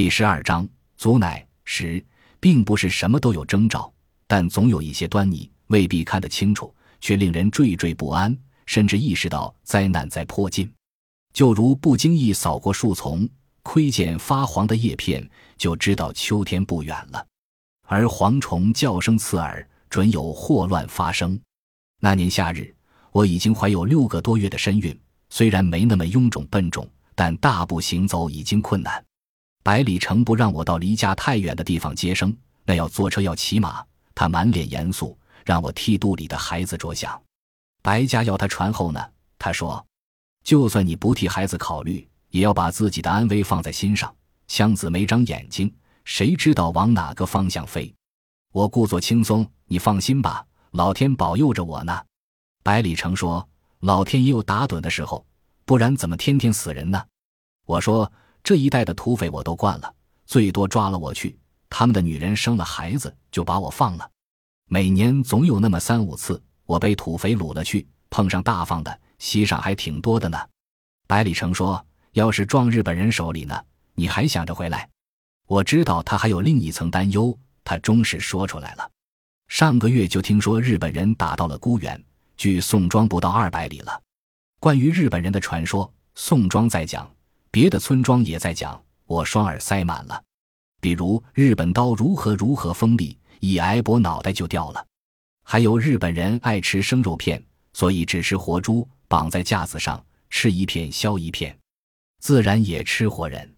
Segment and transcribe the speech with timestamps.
[0.00, 2.02] 第十二章，足乃十，
[2.40, 3.92] 并不是什么都有征兆，
[4.26, 8.34] 但总有一些端倪，未必看得清楚，却令人惴惴不安，
[8.64, 10.72] 甚至意识到灾难在迫近。
[11.34, 13.28] 就如不经意扫过树丛，
[13.62, 15.28] 窥见发黄的叶片，
[15.58, 17.26] 就知道秋天不远了。
[17.86, 21.38] 而蝗虫叫声刺耳，准有祸乱发生。
[22.00, 22.74] 那年夏日，
[23.12, 24.98] 我已经怀有六个多月的身孕，
[25.28, 29.04] 虽然没那么臃肿笨重，但大步行走已经困难。
[29.62, 33.84] 百里城不让我到离家太远的地方接生，那要坐车要骑马。
[34.14, 37.20] 他满脸严肃，让我替肚里的孩子着想。
[37.82, 39.02] 白家要他传后呢，
[39.38, 39.84] 他说
[40.44, 44.14] ：“就算你不替孩子考虑，也要把自己的安危放在心上。
[44.48, 45.72] 枪子没长眼睛。”
[46.04, 47.94] 谁知道往哪个方向飞？
[48.52, 52.02] 我故作轻松，你放心吧，老天保佑着我呢。
[52.64, 53.46] 百里城说
[53.80, 55.24] ：“老天也有打盹的时候，
[55.64, 57.04] 不然怎么天天死人呢？”
[57.64, 58.10] 我说
[58.42, 59.94] ：“这一带的土匪我都惯了，
[60.26, 64.10] 最多抓了我去，他们的女人生了孩子就把我放了。
[64.66, 70.38] 每年总有那么三五次，我被土匪掳了去，碰上大方的，稀上还挺多的呢。”
[71.06, 73.60] 百里城说：“要是撞日本人手里呢，
[73.94, 74.88] 你还想着回来？”
[75.46, 78.88] 我知道他还有另一层担忧，他终是说出来了。
[79.48, 82.00] 上个月就听说日本人打到了孤原，
[82.36, 84.00] 距宋庄不到二百里了。
[84.60, 87.10] 关于日本人的传说，宋庄在讲，
[87.52, 90.22] 别的村庄也在讲，我双耳塞满了。
[90.80, 94.84] 比如日本刀如何如何锋利，一挨脖脑袋就掉了；
[95.42, 101.58] 还有日本人爱吃生肉片，所以只吃活猪，绑在架子上吃一片削一片，
[102.20, 103.52] 自然也吃活人。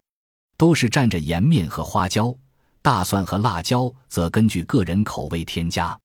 [0.57, 2.33] 都是蘸着盐面和花椒、
[2.81, 5.97] 大蒜和辣椒，则根据个人口味添加。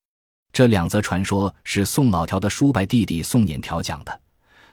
[0.51, 4.21] 这两则传说是宋老条的叔伯弟弟宋撵条讲的。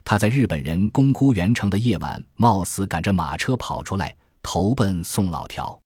[0.08, 5.76] 他在日本人攻孤原城的夜晚，冒死赶着马车跑出来，投奔宋老条。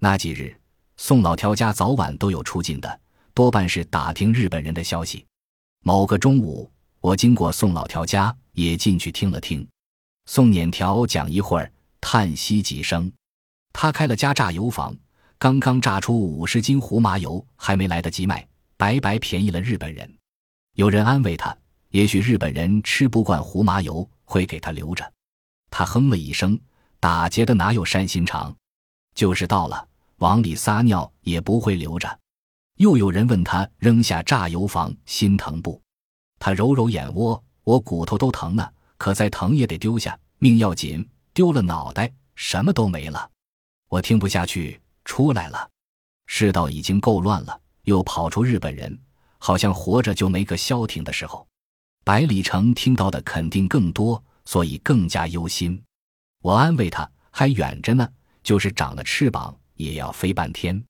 [0.00, 0.58] 那几日，
[0.96, 3.00] 宋老条家早晚都有出进的，
[3.34, 5.22] 多半是打听日本人的消息。
[5.84, 9.68] 某个中午，我经过宋老条家，也进去听了听。
[10.24, 11.70] 宋撵条讲一会儿，
[12.00, 13.12] 叹息几声。
[13.74, 14.96] 他开了家榨油坊，
[15.38, 20.10] 刚刚榨出五十斤胡麻油，还没来得及卖，白白便宜了日本人。
[20.72, 21.54] 有人安慰他，
[21.90, 25.12] 也许日本人吃不惯胡麻油，会给他留着。
[25.70, 26.58] 他哼了一声，
[27.00, 28.54] 打劫的哪有善心肠？
[29.14, 29.88] 就是到了，
[30.18, 32.18] 往里撒尿也不会留着。
[32.76, 35.80] 又有人问他扔下榨油坊心疼不？
[36.38, 43.30] 他揉揉眼窝，我骨头都疼呢，可再疼也得丢下，命要紧，丢了脑袋什么都没了。
[43.88, 45.68] 我听不下去，出来了。
[46.26, 48.96] 世道已经够乱了，又跑出日本人，
[49.38, 51.48] 好像活着就没个消停的时候。
[52.08, 55.78] 百里城听到的肯定更多，所以更加忧心。
[56.40, 58.08] 我安慰他：“还远着呢，
[58.42, 60.82] 就是长了翅膀，也要飞半天。”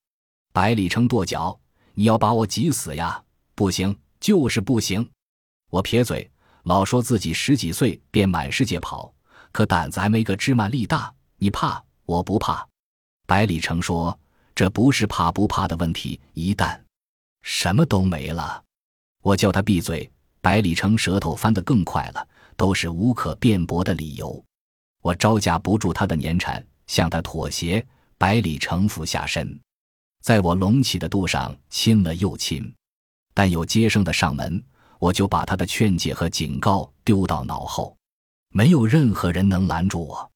[0.55, 1.59] 百里城跺脚
[1.95, 3.21] ：“你要把我急死呀？
[3.57, 5.11] 不行，就是不行。”
[5.71, 6.31] 我撇嘴，
[6.63, 9.13] 老说自己十几岁便满世界跑，
[9.51, 11.13] 可胆子还没个芝麻粒大。
[11.39, 12.65] 你怕，我不怕。
[13.27, 14.17] 百里城说
[14.55, 16.81] ：“这不是怕不怕的问题，一旦
[17.43, 18.63] 什么都没了，
[19.23, 20.09] 我叫他闭嘴。”
[20.49, 22.27] 百里城舌头翻得更快了，
[22.57, 24.43] 都是无可辩驳的理由。
[25.03, 27.87] 我招架不住他的粘缠，向他妥协。
[28.17, 29.61] 百里城俯下身，
[30.23, 32.75] 在我隆起的肚上亲了又亲。
[33.35, 34.65] 但有接生的上门，
[34.99, 37.95] 我就把他的劝解和警告丢到脑后，
[38.49, 40.31] 没有任何人能拦住我。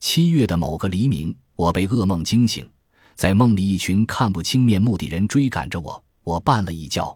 [0.00, 1.36] 七月的某个黎明。
[1.54, 2.66] 我被噩梦惊醒，
[3.14, 6.02] 在梦里，一群看不清面目的人追赶着我。
[6.22, 7.14] 我绊了一跤，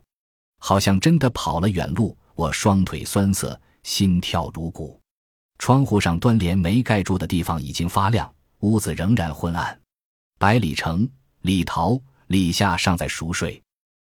[0.59, 2.15] 好像真的跑了远路。
[2.35, 5.01] 我双腿酸涩，心跳如鼓。
[5.59, 9.81] 窗户上端帘没盖住的地方已经发亮，屋子仍然昏暗。
[10.39, 11.09] 百里城、
[11.43, 13.63] 李桃、李夏尚在熟睡。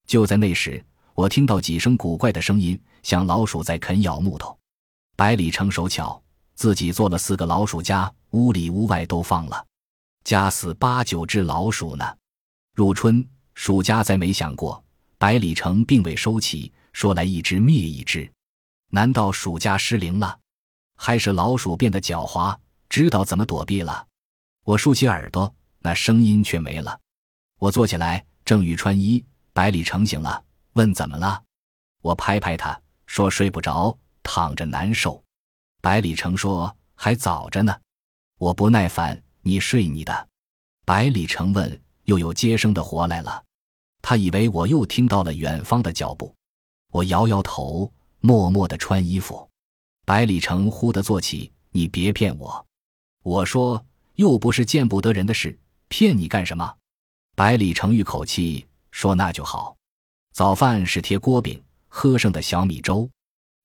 [0.08, 0.84] 就在那时，
[1.16, 4.58] 我听到几声古怪的声音，像老鼠在啃咬木头。
[5.16, 6.22] 百里城手巧，
[6.54, 9.66] 自己做了四个老鼠夹，屋里屋外都放了。
[10.24, 12.06] 家死八九只老鼠呢。
[12.76, 14.84] 入春，鼠家再没想过，
[15.18, 18.32] 百里城并未收齐，说来一只灭一只。
[18.90, 20.40] 难道鼠家失灵了，
[20.96, 22.58] 还是老鼠变得狡猾，
[22.90, 24.08] 知道怎么躲避了？
[24.64, 27.00] 我竖起耳朵，那声音却没了。
[27.58, 30.44] 我坐起来，正欲穿衣，百里城醒了，
[30.74, 31.44] 问怎么了。
[32.02, 35.24] 我拍拍他，说睡不着，躺着难受。
[35.82, 37.76] 百里城说还早着呢。
[38.38, 39.22] 我不耐烦。
[39.44, 40.28] 你睡你的，
[40.86, 43.44] 百里城问：“又有接生的活来了？”
[44.00, 46.36] 他以为我又听到了远方的脚步。
[46.92, 49.50] 我摇摇头，默默的穿衣服。
[50.06, 52.66] 百里城忽地坐起：“你别骗我！”
[53.24, 53.86] 我说
[54.16, 55.58] ：“又不是见不得人的事，
[55.88, 56.76] 骗你干什么？
[57.36, 59.76] 百里城玉口气说：“那就好。
[60.34, 63.10] 早饭是贴锅饼，喝剩的小米粥。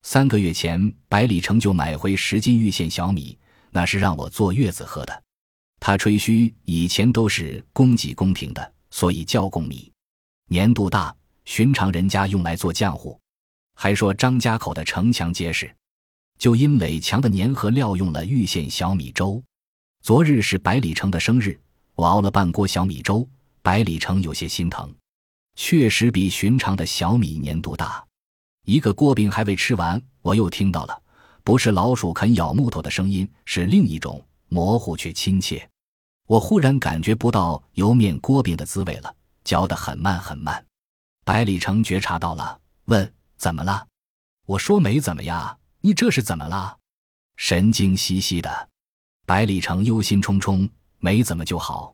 [0.02, 3.37] 三个月前，百里城就买回十斤玉县小米，
[3.70, 5.22] 那是让我坐月子喝的。
[5.81, 9.93] 他吹嘘以前都是供给宫廷的，所以叫贡米，
[10.50, 11.14] 粘度大，
[11.46, 13.19] 寻常人家用来做浆糊。
[13.75, 15.75] 还说张家口的城墙结实，
[16.38, 19.43] 就因垒墙的粘合料用了玉县小米粥。
[20.02, 21.58] 昨日是百里城的生日。”
[21.96, 23.26] 我熬了半锅小米粥，
[23.62, 24.94] 百里城有些心疼，
[25.54, 28.04] 确实比寻常的小米粘度大。
[28.66, 31.02] 一个锅饼还未吃完，我又听到了，
[31.43, 35.66] 不是老鼠啃咬木头的声音，是另一种模糊却亲切。
[36.26, 40.62] 我忽然感觉不到油面锅饼的滋味了，嚼得很慢很慢。
[41.26, 43.88] 百里城觉察到了，问：“怎么了？”
[44.46, 46.78] 我说：“没怎么呀，你这是怎么了？”
[47.34, 48.69] 神经兮兮的。
[49.26, 50.70] 百里城忧心忡忡。
[50.99, 51.93] 没怎么就好，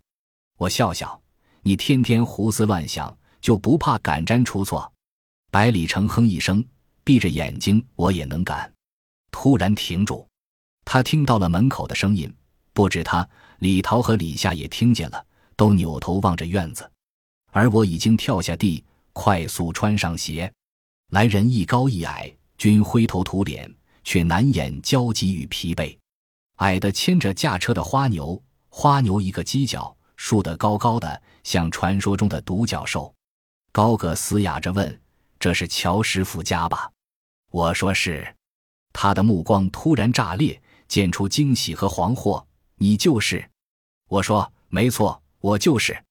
[0.59, 1.19] 我笑笑。
[1.63, 4.93] 你天天胡思乱想，就不怕赶毡出错？
[5.51, 6.63] 百里城哼一声，
[7.03, 8.71] 闭着眼睛，我也能赶。
[9.31, 10.29] 突然停住，
[10.85, 12.31] 他听到了门口的声音，
[12.75, 13.27] 不止他，
[13.61, 15.25] 李桃和李夏也听见了，
[15.57, 16.91] 都扭头望着院子。
[17.51, 20.53] 而我已经跳下地，快速穿上鞋。
[21.11, 23.73] 来人一高一矮，均灰头土脸，
[24.05, 25.97] 却难掩焦急与疲惫。
[26.57, 28.41] 矮的牵着驾车的花牛。
[28.75, 33.15] 花牛一个犄角竖得高高的，像传说中的独角兽。
[33.71, 35.01] 高个嘶哑着问
[35.39, 36.91] ：“这是乔师傅家吧？”
[37.53, 38.35] 我说是。
[38.95, 42.43] 他的目光突然炸裂，见出惊喜和惶惑。
[42.77, 43.47] 你就是？
[44.09, 46.03] 我说没错，我就是。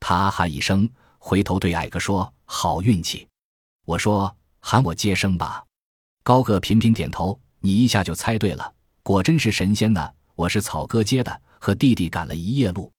[0.00, 3.28] 他哈一声，回头对矮个说：“好运气。”
[3.86, 5.64] 我说：“喊我接生吧。”
[6.24, 7.38] 高个频频点头。
[7.60, 10.10] 你一下就猜对了，果真是神仙呢。
[10.34, 11.40] 我是草哥接的。
[11.62, 12.90] 和弟弟赶了一夜路，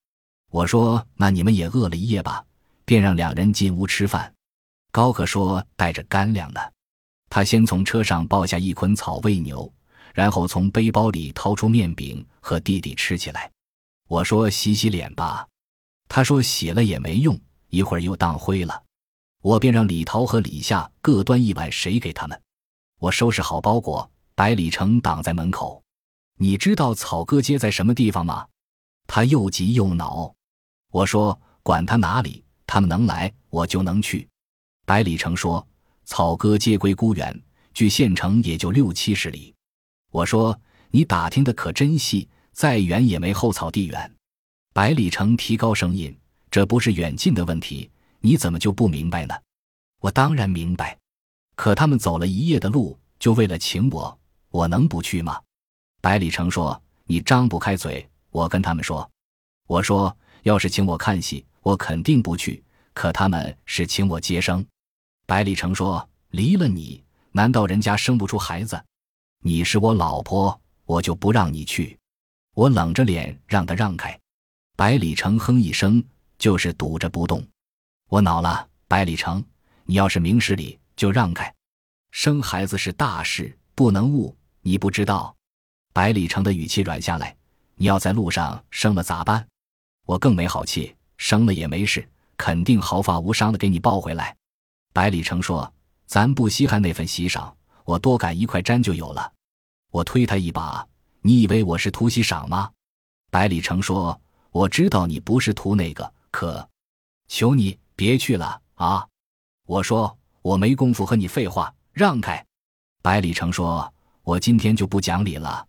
[0.52, 2.44] 我说：“那你们也饿了一夜吧？”
[2.86, 4.32] 便让两人进屋吃饭。
[4.92, 6.60] 高可说：“带着干粮呢。”
[7.28, 9.68] 他先从车上抱下一捆草喂牛，
[10.14, 13.50] 然后从背包里掏出面饼和弟弟吃起来。
[14.06, 15.44] 我说：“洗洗脸吧。”
[16.06, 17.36] 他说：“洗了也没用，
[17.70, 18.80] 一会儿又当灰了。”
[19.42, 22.40] 我便让李桃和李夏各端一碗水给他们。
[22.98, 25.82] 我收拾好包裹，百里城挡在门口。
[26.38, 28.46] 你知道草哥街在什么地方吗？
[29.08, 30.32] 他又急又恼，
[30.90, 34.28] 我说：“管他哪里，他们能来，我就能去。”
[34.86, 35.66] 百里城说
[36.06, 37.38] ：“草哥街归孤远，
[37.74, 39.52] 距县城也就六七十里。”
[40.12, 40.58] 我说
[40.92, 44.14] ：“你打听的可真细，再远也没后草地远。”
[44.72, 46.16] 百里城提高声音
[46.48, 47.90] ：“这不是远近的问题，
[48.22, 49.34] 你怎么就不明白呢？”
[50.00, 50.98] 我当然明白，
[51.54, 55.40] 可他们走了一夜的路，就为了请我，我能不去吗？
[56.00, 59.08] 百里成说：“你张不开嘴。”我跟他们说
[59.68, 62.64] ：“我说，要是请我看戏，我肯定不去。
[62.94, 64.64] 可他们是请我接生。”
[65.26, 68.82] 百里成说：“离了你，难道人家生不出孩子？
[69.40, 71.98] 你是我老婆，我就不让你去。”
[72.54, 74.18] 我冷着脸让他让开。
[74.76, 76.02] 百里成哼一声，
[76.38, 77.46] 就是堵着不动。
[78.12, 79.42] 我恼了：“百里城，
[79.86, 81.50] 你要是明事理，就让开。
[82.10, 85.34] 生孩子是大事，不能误，你不知道。”
[85.94, 87.34] 百里城的语气软下来。
[87.76, 89.48] 你要在路上生了咋办？
[90.04, 92.06] 我更没好气，生了也没事，
[92.36, 94.36] 肯定毫发无伤的给你抱回来。
[94.92, 95.72] 百里城说
[96.04, 99.32] ：“咱不稀罕那份喜赏，我多赶一块毡就有了。”
[99.90, 100.86] 我推他一把
[101.24, 102.70] ：“你以为我是图喜赏吗？”
[103.32, 104.20] 百里城说
[104.52, 106.68] ：“我知道你不是图那个，可
[107.26, 109.06] 求你别去了啊！”
[109.66, 112.44] 我说：“我没工夫和你废话，让开。”
[113.02, 115.66] 百里成说：“我今天就不讲理了。”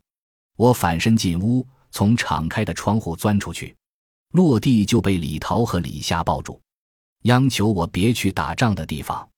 [0.56, 1.66] 我反身进屋。
[1.96, 3.72] 从敞开的窗户钻出去，
[4.32, 6.60] 落地就被李桃和李夏抱住，
[7.22, 9.28] 央求我别去打仗的地方。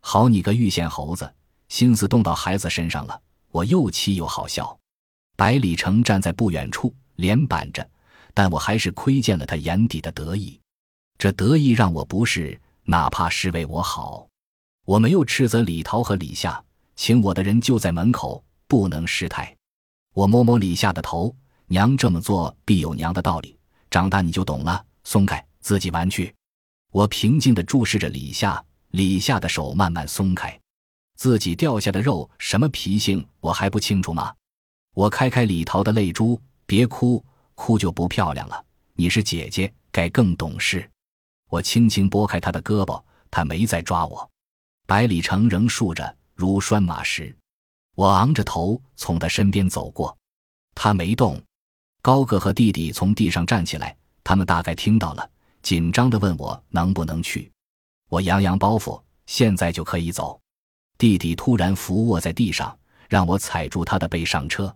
[0.00, 1.30] 好你个玉县猴子，
[1.68, 3.20] 心思动到孩子身上了！
[3.50, 4.74] 我又气又好笑。
[5.36, 7.86] 百里成站在不远处，脸板着，
[8.32, 10.58] 但我还是窥见了他眼底的得意。
[11.18, 14.28] 这得意让我不是，哪怕是为我好。
[14.84, 16.62] 我没有斥责李桃和李夏，
[16.94, 19.54] 请我的人就在门口，不能失态。
[20.14, 21.34] 我摸摸李夏的头。
[21.70, 23.58] 娘这么做必有娘的道理，
[23.90, 24.82] 长大你就懂了。
[25.04, 26.34] 松开，自己玩去。
[26.92, 30.58] 我平静地注视着李夏，李夏的手慢慢松开，
[31.16, 34.32] 自己掉下的肉什么脾性我还不清楚吗？
[34.94, 37.22] 我开开李桃的泪珠，别哭，
[37.54, 38.64] 哭就不漂亮了。
[38.94, 40.88] 你是姐姐，该更懂事。
[41.48, 44.30] 我轻轻拨开他的胳膊，他没再抓我。
[44.86, 47.36] 百里城仍竖着如拴马石，
[47.94, 50.16] 我昂着头从他身边走过，
[50.74, 51.40] 他没动。
[52.00, 55.30] 高个和弟弟从地上站起来，他们大概听到了，
[55.62, 57.50] 紧张地问我能不能去。
[58.08, 60.40] 我扬扬包袱，现在就可以走。
[60.96, 62.76] 弟弟突然伏卧在地上，
[63.08, 64.74] 让我踩住他的背上车。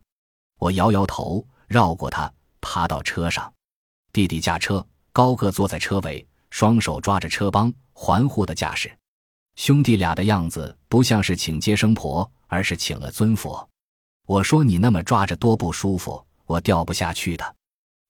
[0.58, 3.52] 我摇摇头，绕过他，爬到车上。
[4.12, 8.94] 弟弟驾车，高个坐在车尾，双手抓着车帮，环护的架势。
[9.56, 13.66] 兄弟俩的样子不像是请接生婆，而是请了尊佛。
[14.26, 17.56] 我说：“你那么抓着多不舒服，我掉不下去的。”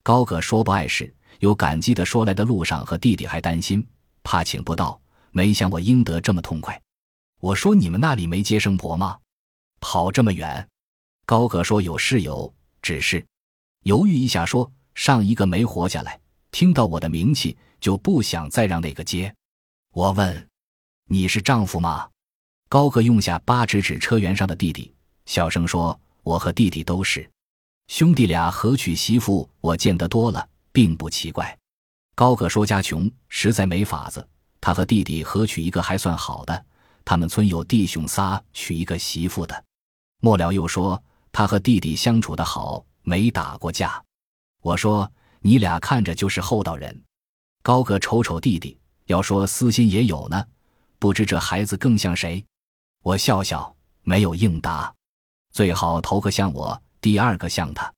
[0.02, 1.14] 高个说不碍事。
[1.38, 3.87] 有感激的说来的路上和弟弟还担心，
[4.25, 6.80] 怕请不到，没想我应得这么痛快。
[7.40, 9.18] 我说你们那里没接生婆吗？
[9.80, 10.68] 跑这么远？
[11.25, 13.25] 高个说有是有，只是
[13.84, 16.20] 犹豫一下说上一个没活下来，
[16.50, 19.35] 听到我的名气就不想再让那个接。
[19.93, 20.49] 我问
[21.09, 22.09] 你是丈夫吗？
[22.71, 24.95] 高个用下八指指车辕上的弟弟，
[25.27, 27.29] 小声说我和弟弟都是
[27.89, 30.49] 兄弟俩合娶媳妇，我见得多了。
[30.75, 31.55] 并不奇怪，
[32.15, 34.27] 高个说家穷，实在没法子。
[34.59, 36.65] 他和弟弟合娶一个还算好的，
[37.05, 39.65] 他们村有弟兄仨娶一个媳妇的。
[40.21, 44.03] 末了又说他和弟弟相处的好，没打过架。
[44.62, 47.03] 我说你俩看着就是厚道人。
[47.62, 48.76] 高个瞅瞅弟弟，
[49.07, 50.45] 要说私心也有呢，
[50.99, 52.45] 不知这孩子更像谁？
[53.02, 54.92] 我笑笑，没有应答。
[55.52, 57.92] 最好头个像我，第二个像他。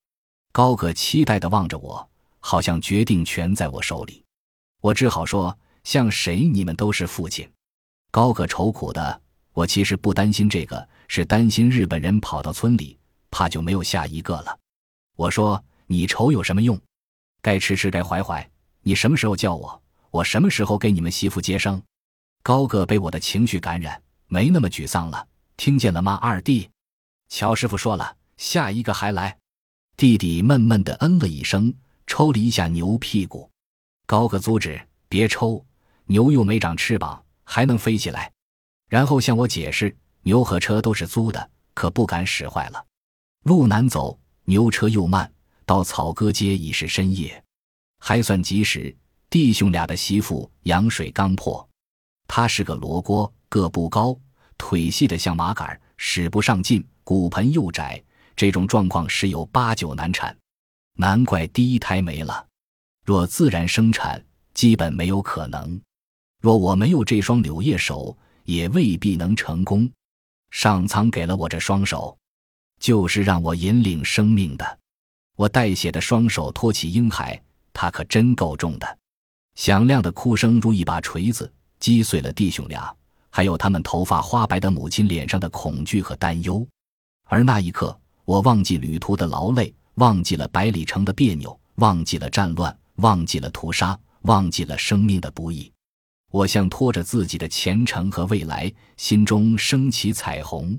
[0.52, 2.09] 高个期待的望着我。
[2.47, 4.23] 好像决定权在我手里，
[4.83, 7.50] 我只好说：“像谁，你们都是父亲。”
[8.12, 9.23] 高个愁苦的，
[9.54, 12.99] 我其实不担心这个，是担心日本人跑到村里，
[13.30, 14.59] 怕就没有下一个了。
[15.16, 16.78] 我说：“你愁有什么用？
[17.40, 18.47] 该吃吃，该怀怀。
[18.85, 21.83] 你什么时候叫我，我什么时候给你们媳妇接生。”
[22.45, 25.26] 高个被我的情绪感染，没那么沮丧了。
[25.57, 26.71] 听见了吗，二弟？
[27.29, 29.37] 乔师傅说了，下一个还来。
[29.97, 31.75] 弟弟闷闷的嗯了一声。
[32.07, 33.50] 抽了一下牛屁股，
[34.05, 35.64] 高个阻止，别抽，
[36.05, 38.31] 牛又没长翅膀，还能飞起来。
[38.91, 42.85] 然后向我解释，牛和车都是租的，可不敢使坏了。
[43.45, 45.33] 路难走，牛车又慢，
[45.64, 47.43] 到草歌街已是深夜，
[48.06, 48.94] 还算及时。
[49.30, 51.66] 弟兄俩的媳妇羊水刚破，
[52.28, 54.14] 他是个罗锅，个不高，
[54.58, 58.00] 腿细的像麻杆，使不上劲，骨盆又窄，
[58.37, 60.37] 这种状况十有八九难产。
[60.99, 62.46] 难怪第一胎没了。
[63.06, 65.80] 若自然生产，基本没有可能。
[66.42, 69.90] 若我没有这双柳叶手，也未必能成功。
[70.50, 72.16] 上苍给了我这双手，
[72.78, 74.78] 就是让我引领生命的。
[75.37, 77.42] 我带血的双手托起婴孩，
[77.75, 78.99] 他可真够重的。
[79.57, 82.90] 响亮的哭声如一把锤子，击碎了弟兄俩，
[83.28, 86.66] 还有他们头发花白的母亲脸上的恐惧和担忧。
[87.26, 89.75] 而那一刻，我忘记旅途的劳累。
[89.97, 95.73] 忘记了百里城的别扭，忘记了战乱，忘记了屠杀，忘记了生命的不易。
[96.33, 100.76] 我像拖着自己的前程和未来，心中升起彩虹。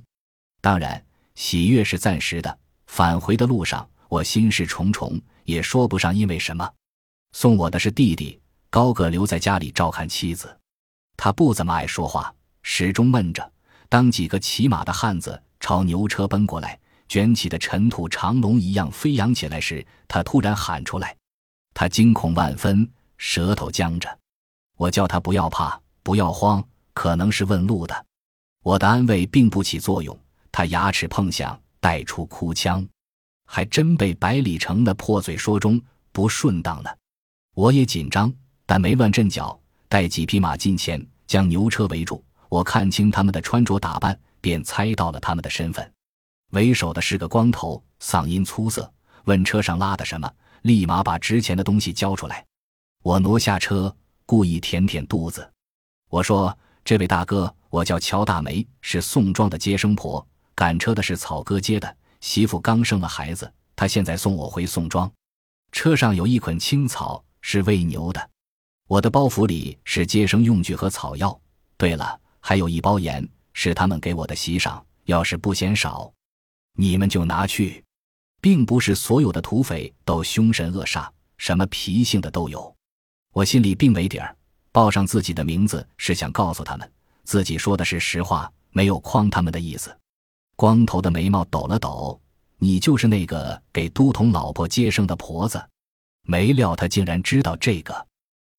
[0.60, 1.02] 当然，
[1.36, 2.60] 喜悦是暂时的。
[2.88, 6.70] 返回的路上，我心事重重，也说不上因为什么。
[7.38, 8.39] 送我的是弟弟
[8.70, 10.58] 高个，留在家里照看妻子。
[11.18, 13.51] 他不怎么爱说话，始终闷着。
[13.89, 16.80] 当几个骑马的汉子朝牛车奔过来。
[17.10, 21.13] 卷起的尘土长龙一样飞扬起来时，他突然喊出来，
[21.74, 24.18] 他惊恐万分，舌头僵着。
[24.77, 26.63] 我叫他不要怕，不要慌，
[26.94, 28.06] 可能是问路的。
[28.63, 30.18] 我的安慰并不起作用，
[30.54, 32.88] 他牙齿碰响，带出哭腔，
[33.46, 35.80] 还真被百里城的破嘴说中
[36.13, 36.98] 不顺当了。
[37.56, 38.32] 我也紧张，
[38.66, 39.58] 但没乱阵脚，
[39.88, 42.22] 带几匹马近前，将牛车围住。
[42.50, 45.90] 我看清他们的穿着打扮，便猜到了他们的身份。
[46.52, 48.92] 为首的是个光头，嗓音粗涩，
[49.24, 50.30] 问车上拉的什么，
[50.64, 52.46] 立马把值钱的东西交出来。
[53.04, 53.96] 我挪下车，
[54.26, 55.50] 故意舔舔肚子。
[56.10, 65.10] 我说：“这位大哥，我叫乔大梅，是宋庄的接生婆，赶车的是草哥接的媳妇，刚生了孩子，她现在送我回宋庄。
[65.72, 68.30] 车上有一捆青草，是喂牛的。
[68.88, 71.40] 我的包袱里是接生用具和草药。
[71.78, 76.12] 对了，还有一包盐，是他们给我的席上，要是不嫌少。”
[76.75, 77.84] 你们就拿去，
[78.42, 82.75] 并不是所有的土匪都凶神恶煞，什么脾性的都有。
[83.32, 84.36] 我心里并没底儿，
[84.72, 86.92] 报上自己的名字是想告诉他们，
[87.25, 89.96] 自己说的是实话，没有诓他们的意思。
[90.56, 92.20] 光头的眉毛抖了抖，
[92.58, 95.64] 你就是那个给都统老婆接生的婆子。
[96.25, 98.08] 没料他竟然知道这个。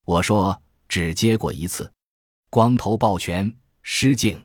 [0.04, 1.92] 我说只接过一次。
[2.48, 4.40] 光头抱拳失敬，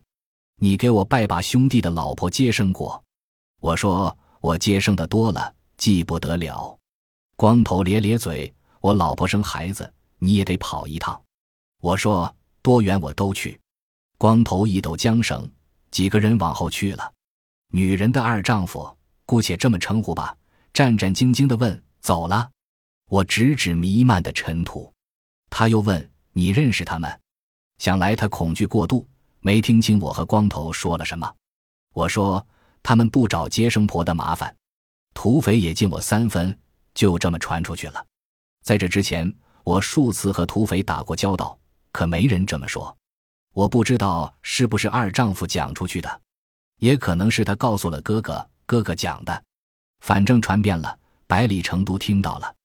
[0.57, 3.01] 你给我拜把兄弟的老婆接生过。
[3.59, 6.77] 我说我接生的多了，记不得了。
[7.35, 11.19] 光头咧咧嘴，我老婆生孩子，你也得跑一趟。
[11.79, 13.59] 我说多远我都去。
[14.17, 15.49] 光头一抖缰绳，
[15.89, 17.11] 几个人往后去了。
[17.69, 20.35] 女人的二丈夫，姑且这么称呼吧，
[20.73, 22.49] 战战兢兢地问：“走了？”
[23.11, 24.89] 我指指弥漫的尘土。
[25.49, 27.19] 他又问：“你认识他们？”
[27.77, 29.05] 想来他恐惧过度，
[29.41, 31.29] 没听清我和光头说了什么。
[31.91, 32.47] 我说
[32.81, 34.55] ：“他们不找接生婆的麻烦。”
[35.13, 36.57] 土匪也敬我三分，
[36.93, 38.01] 就这么传出去了。
[38.63, 39.29] 在这之前，
[39.65, 41.59] 我数次和土匪打过交道，
[41.91, 42.95] 可没人这么说。
[43.51, 46.21] 我不知道是不是二丈夫讲出去的，
[46.77, 49.43] 也可能是他告诉了哥哥，哥哥讲的。
[49.99, 52.55] 反正传遍了，百里成都听到了。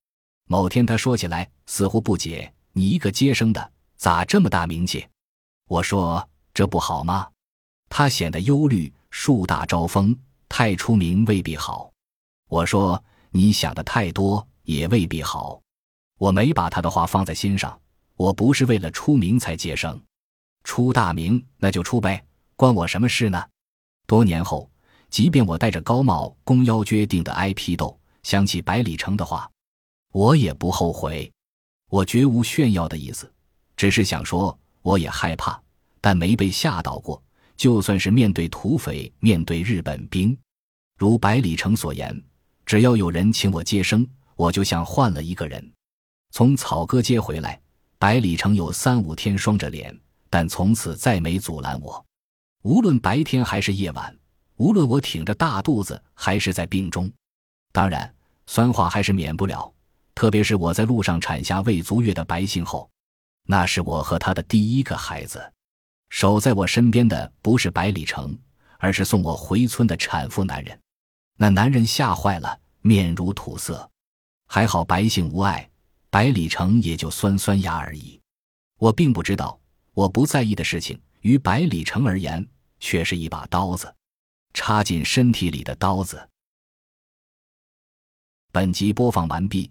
[0.46, 5.06] 某天他说起来，似乎不解：“你一个接生的。”咋这么大名气？
[5.68, 7.28] 我说这不好吗？
[7.88, 10.16] 他显得忧虑，树大招风，
[10.48, 11.90] 太出名未必好。
[12.48, 15.60] 我说你想的太多，也未必好。
[16.18, 17.78] 我没把他的话放在心上。
[18.16, 20.00] 我不是为了出名才接生，
[20.64, 22.24] 出大名那就出呗，
[22.54, 23.42] 关我什么事呢？
[24.06, 24.70] 多年后，
[25.10, 29.50] 即便我戴着高帽弓腰撅腚的挨批斗，想起百里城的话，
[30.16, 31.30] 我也不后悔。
[31.90, 33.30] 我绝无炫耀的意思。
[33.76, 35.60] 只是想说，我也害怕，
[36.00, 37.22] 但没被吓到过。
[37.54, 40.34] 就算是面对土匪，面对日本兵，
[40.96, 42.18] 如百里城所言，
[42.64, 45.70] 只要有人请我接生，我就像换了一个人。
[46.30, 47.60] 从草歌街回来，
[47.98, 49.94] 百里城有三五天双着脸，
[50.30, 52.02] 但从此再没阻拦我。
[52.62, 54.18] 无论白天还是夜晚，
[54.56, 57.12] 无论我挺着大肚子还是在病中，
[57.70, 58.10] 当然
[58.46, 59.70] 酸话还是免不了，
[60.16, 62.90] 特别是我在路上产下未足月的白姓后。
[63.44, 65.52] 那是我和他的第一个孩子，
[66.08, 68.36] 守在我身边的不是百里城，
[68.78, 70.76] 而是送我回村的产妇男人。
[71.36, 73.88] 那男人吓坏了，面如土色。
[74.48, 75.68] 还好白姓无碍，
[76.08, 78.20] 百里城也就酸酸牙而已。
[78.78, 79.60] 我并不知道，
[79.92, 82.44] 我不在意的事情，于百里城而言
[82.80, 83.94] 却是一把刀子，
[84.54, 86.26] 插进身体里的刀子。
[88.50, 89.70] 本集播放完毕，